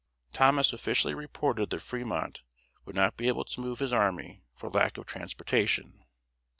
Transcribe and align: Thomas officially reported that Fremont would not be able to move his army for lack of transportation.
Thomas 0.33 0.73
officially 0.73 1.13
reported 1.13 1.69
that 1.69 1.83
Fremont 1.83 2.41
would 2.85 2.95
not 2.95 3.17
be 3.17 3.27
able 3.27 3.45
to 3.45 3.61
move 3.61 3.77
his 3.77 3.93
army 3.93 4.41
for 4.55 4.67
lack 4.67 4.97
of 4.97 5.05
transportation. 5.05 6.03